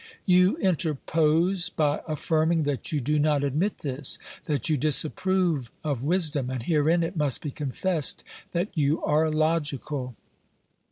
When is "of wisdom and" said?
5.83-6.63